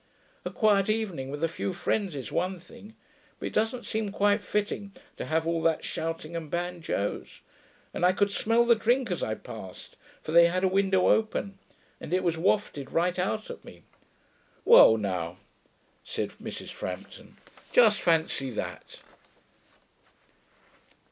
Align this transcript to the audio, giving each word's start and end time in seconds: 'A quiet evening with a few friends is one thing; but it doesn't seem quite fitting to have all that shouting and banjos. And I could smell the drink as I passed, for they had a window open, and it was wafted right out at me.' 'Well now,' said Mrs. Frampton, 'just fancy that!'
'A 0.45 0.49
quiet 0.49 0.89
evening 0.89 1.29
with 1.29 1.43
a 1.43 1.47
few 1.47 1.73
friends 1.73 2.15
is 2.15 2.31
one 2.31 2.57
thing; 2.59 2.95
but 3.37 3.45
it 3.45 3.53
doesn't 3.53 3.85
seem 3.85 4.11
quite 4.11 4.41
fitting 4.43 4.91
to 5.15 5.25
have 5.27 5.45
all 5.45 5.61
that 5.61 5.85
shouting 5.85 6.35
and 6.35 6.49
banjos. 6.49 7.41
And 7.93 8.03
I 8.03 8.11
could 8.11 8.31
smell 8.31 8.65
the 8.65 8.73
drink 8.73 9.11
as 9.11 9.21
I 9.21 9.35
passed, 9.35 9.97
for 10.19 10.31
they 10.31 10.47
had 10.47 10.63
a 10.63 10.67
window 10.67 11.09
open, 11.09 11.59
and 11.99 12.15
it 12.15 12.23
was 12.23 12.35
wafted 12.35 12.89
right 12.89 13.19
out 13.19 13.51
at 13.51 13.63
me.' 13.63 13.83
'Well 14.65 14.97
now,' 14.97 15.37
said 16.03 16.31
Mrs. 16.41 16.71
Frampton, 16.71 17.37
'just 17.71 18.01
fancy 18.01 18.49
that!' 18.49 19.01